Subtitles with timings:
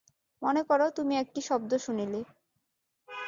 [0.41, 2.19] মনে কর, তুমি একটি শব্দ শুনিলে।